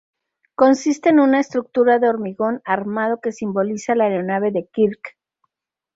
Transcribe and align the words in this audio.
Consiste 0.55 1.09
en 1.09 1.19
una 1.19 1.39
estructura 1.39 1.99
de 1.99 2.09
hormigón 2.09 2.63
armado 2.65 3.19
que 3.21 3.31
simboliza 3.31 3.93
la 3.93 4.05
aeronave 4.05 4.49
de 4.49 4.65
Kirk. 4.67 5.15